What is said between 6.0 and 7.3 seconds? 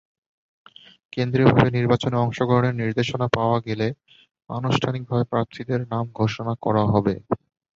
ঘোষণা করা হবে।